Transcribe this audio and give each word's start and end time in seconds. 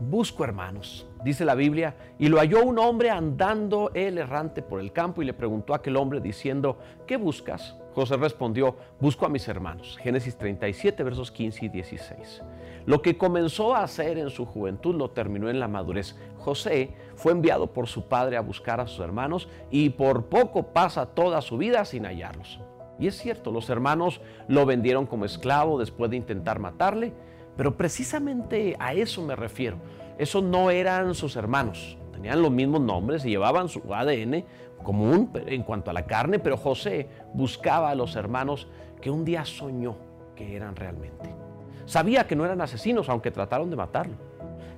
busco 0.00 0.44
hermanos, 0.44 1.06
dice 1.24 1.44
la 1.44 1.54
Biblia, 1.54 1.96
y 2.18 2.28
lo 2.28 2.38
halló 2.38 2.64
un 2.64 2.78
hombre 2.78 3.10
andando 3.10 3.90
él 3.94 4.18
errante 4.18 4.62
por 4.62 4.80
el 4.80 4.92
campo 4.92 5.22
y 5.22 5.24
le 5.24 5.34
preguntó 5.34 5.72
a 5.72 5.76
aquel 5.76 5.96
hombre 5.96 6.20
diciendo, 6.20 6.78
¿qué 7.06 7.16
buscas? 7.16 7.76
José 7.94 8.16
respondió, 8.16 8.76
busco 9.00 9.24
a 9.24 9.30
mis 9.30 9.48
hermanos. 9.48 9.96
Génesis 10.02 10.36
37, 10.36 11.02
versos 11.02 11.30
15 11.30 11.64
y 11.64 11.68
16. 11.70 12.42
Lo 12.84 13.00
que 13.00 13.16
comenzó 13.16 13.74
a 13.74 13.82
hacer 13.82 14.18
en 14.18 14.28
su 14.28 14.44
juventud 14.44 14.94
lo 14.94 15.10
terminó 15.10 15.48
en 15.48 15.58
la 15.58 15.66
madurez. 15.66 16.14
José 16.36 16.94
fue 17.14 17.32
enviado 17.32 17.72
por 17.72 17.86
su 17.86 18.06
padre 18.06 18.36
a 18.36 18.42
buscar 18.42 18.80
a 18.80 18.86
sus 18.86 19.00
hermanos 19.00 19.48
y 19.70 19.90
por 19.90 20.26
poco 20.26 20.74
pasa 20.74 21.06
toda 21.06 21.40
su 21.40 21.56
vida 21.56 21.84
sin 21.84 22.04
hallarlos. 22.04 22.60
Y 22.98 23.06
es 23.06 23.16
cierto, 23.16 23.50
los 23.50 23.68
hermanos 23.70 24.20
lo 24.48 24.66
vendieron 24.66 25.06
como 25.06 25.24
esclavo 25.24 25.78
después 25.78 26.10
de 26.10 26.16
intentar 26.16 26.58
matarle, 26.58 27.12
pero 27.56 27.76
precisamente 27.76 28.76
a 28.78 28.92
eso 28.92 29.22
me 29.22 29.36
refiero. 29.36 29.76
Esos 30.18 30.42
no 30.42 30.70
eran 30.70 31.14
sus 31.14 31.36
hermanos. 31.36 31.96
Tenían 32.12 32.42
los 32.42 32.50
mismos 32.50 32.80
nombres 32.80 33.24
y 33.24 33.30
llevaban 33.30 33.68
su 33.68 33.82
ADN 33.92 34.44
común 34.82 35.30
en 35.34 35.62
cuanto 35.62 35.90
a 35.90 35.94
la 35.94 36.06
carne, 36.06 36.38
pero 36.38 36.56
José 36.56 37.08
buscaba 37.34 37.90
a 37.90 37.94
los 37.94 38.16
hermanos 38.16 38.68
que 39.00 39.10
un 39.10 39.24
día 39.24 39.44
soñó 39.44 39.96
que 40.34 40.54
eran 40.54 40.76
realmente. 40.76 41.34
Sabía 41.86 42.26
que 42.26 42.36
no 42.36 42.44
eran 42.44 42.60
asesinos, 42.60 43.08
aunque 43.08 43.30
trataron 43.30 43.70
de 43.70 43.76
matarlo. 43.76 44.16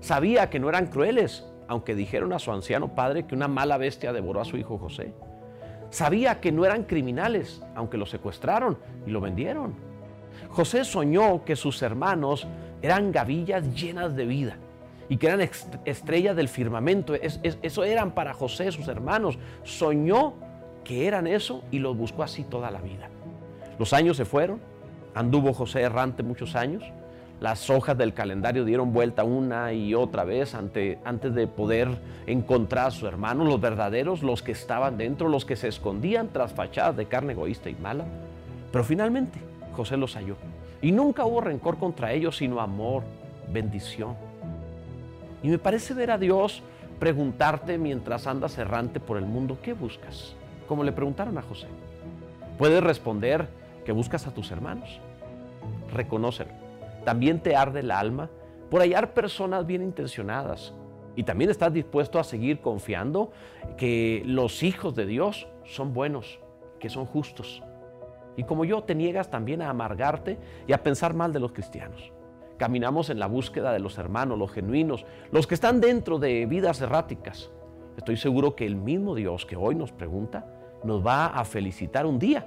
Sabía 0.00 0.50
que 0.50 0.60
no 0.60 0.68
eran 0.68 0.86
crueles, 0.86 1.44
aunque 1.66 1.94
dijeron 1.94 2.32
a 2.32 2.38
su 2.38 2.52
anciano 2.52 2.94
padre 2.94 3.26
que 3.26 3.34
una 3.34 3.48
mala 3.48 3.76
bestia 3.76 4.12
devoró 4.12 4.40
a 4.40 4.44
su 4.44 4.56
hijo 4.56 4.78
José. 4.78 5.12
Sabía 5.90 6.40
que 6.40 6.52
no 6.52 6.64
eran 6.64 6.84
criminales, 6.84 7.62
aunque 7.74 7.96
lo 7.96 8.06
secuestraron 8.06 8.78
y 9.06 9.10
lo 9.10 9.20
vendieron. 9.20 9.74
José 10.50 10.84
soñó 10.84 11.44
que 11.44 11.56
sus 11.56 11.82
hermanos 11.82 12.46
eran 12.82 13.12
gavillas 13.12 13.74
llenas 13.74 14.14
de 14.14 14.26
vida 14.26 14.56
y 15.08 15.16
que 15.16 15.26
eran 15.26 15.48
estrellas 15.84 16.36
del 16.36 16.48
firmamento. 16.48 17.14
eso 17.14 17.84
eran 17.84 18.12
para 18.12 18.34
José 18.34 18.70
sus 18.72 18.88
hermanos. 18.88 19.38
Soñó 19.64 20.34
que 20.84 21.06
eran 21.06 21.26
eso 21.26 21.64
y 21.70 21.78
los 21.78 21.96
buscó 21.96 22.22
así 22.22 22.44
toda 22.44 22.70
la 22.70 22.80
vida. 22.80 23.08
Los 23.78 23.92
años 23.92 24.16
se 24.16 24.24
fueron, 24.24 24.60
anduvo 25.14 25.52
José 25.52 25.82
errante 25.82 26.22
muchos 26.22 26.54
años. 26.56 26.84
Las 27.40 27.70
hojas 27.70 27.96
del 27.96 28.14
calendario 28.14 28.64
dieron 28.64 28.92
vuelta 28.92 29.22
una 29.22 29.72
y 29.72 29.94
otra 29.94 30.24
vez 30.24 30.56
ante, 30.56 30.98
antes 31.04 31.34
de 31.34 31.46
poder 31.46 31.88
encontrar 32.26 32.88
a 32.88 32.90
sus 32.90 33.04
hermanos, 33.04 33.46
los 33.46 33.60
verdaderos, 33.60 34.24
los 34.24 34.42
que 34.42 34.50
estaban 34.50 34.98
dentro, 34.98 35.28
los 35.28 35.44
que 35.44 35.54
se 35.54 35.68
escondían 35.68 36.30
tras 36.32 36.52
fachadas 36.52 36.96
de 36.96 37.06
carne 37.06 37.34
egoísta 37.34 37.70
y 37.70 37.76
mala. 37.76 38.04
Pero 38.72 38.82
finalmente 38.82 39.47
José 39.78 39.96
los 39.96 40.16
halló. 40.16 40.34
Y 40.82 40.90
nunca 40.90 41.24
hubo 41.24 41.40
rencor 41.40 41.78
contra 41.78 42.12
ellos, 42.12 42.38
sino 42.38 42.60
amor, 42.60 43.04
bendición. 43.52 44.16
Y 45.40 45.50
me 45.50 45.58
parece 45.58 45.94
ver 45.94 46.10
a 46.10 46.18
Dios 46.18 46.64
preguntarte 46.98 47.78
mientras 47.78 48.26
andas 48.26 48.58
errante 48.58 48.98
por 48.98 49.18
el 49.18 49.24
mundo, 49.24 49.58
¿qué 49.62 49.74
buscas? 49.74 50.34
Como 50.66 50.82
le 50.82 50.90
preguntaron 50.90 51.38
a 51.38 51.42
José. 51.42 51.68
Puedes 52.58 52.82
responder 52.82 53.46
que 53.84 53.92
buscas 53.92 54.26
a 54.26 54.34
tus 54.34 54.50
hermanos. 54.50 54.98
Reconócelo. 55.92 56.50
También 57.04 57.38
te 57.38 57.54
arde 57.54 57.78
el 57.78 57.92
alma 57.92 58.30
por 58.72 58.80
hallar 58.80 59.14
personas 59.14 59.64
bien 59.64 59.82
intencionadas. 59.82 60.74
Y 61.14 61.22
también 61.22 61.50
estás 61.50 61.72
dispuesto 61.72 62.18
a 62.18 62.24
seguir 62.24 62.60
confiando 62.60 63.30
que 63.76 64.24
los 64.26 64.64
hijos 64.64 64.96
de 64.96 65.06
Dios 65.06 65.46
son 65.64 65.94
buenos, 65.94 66.40
que 66.80 66.90
son 66.90 67.06
justos. 67.06 67.62
Y 68.38 68.44
como 68.44 68.64
yo, 68.64 68.84
te 68.84 68.94
niegas 68.94 69.30
también 69.30 69.62
a 69.62 69.68
amargarte 69.68 70.38
y 70.68 70.72
a 70.72 70.84
pensar 70.84 71.12
mal 71.12 71.32
de 71.32 71.40
los 71.40 71.50
cristianos. 71.50 72.12
Caminamos 72.56 73.10
en 73.10 73.18
la 73.18 73.26
búsqueda 73.26 73.72
de 73.72 73.80
los 73.80 73.98
hermanos, 73.98 74.38
los 74.38 74.52
genuinos, 74.52 75.04
los 75.32 75.48
que 75.48 75.54
están 75.54 75.80
dentro 75.80 76.20
de 76.20 76.46
vidas 76.46 76.80
erráticas. 76.80 77.50
Estoy 77.96 78.16
seguro 78.16 78.54
que 78.54 78.64
el 78.64 78.76
mismo 78.76 79.16
Dios 79.16 79.44
que 79.44 79.56
hoy 79.56 79.74
nos 79.74 79.90
pregunta 79.90 80.46
nos 80.84 81.04
va 81.04 81.26
a 81.26 81.44
felicitar 81.44 82.06
un 82.06 82.20
día 82.20 82.46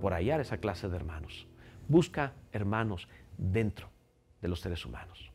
por 0.00 0.12
hallar 0.12 0.40
esa 0.40 0.58
clase 0.58 0.88
de 0.88 0.94
hermanos. 0.94 1.48
Busca 1.88 2.34
hermanos 2.52 3.08
dentro 3.36 3.88
de 4.40 4.46
los 4.46 4.60
seres 4.60 4.86
humanos. 4.86 5.32